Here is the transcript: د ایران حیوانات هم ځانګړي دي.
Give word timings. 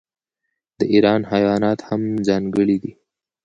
د 0.79 0.81
ایران 0.93 1.21
حیوانات 1.31 1.79
هم 1.87 2.01
ځانګړي 2.27 2.77
دي. 2.83 2.91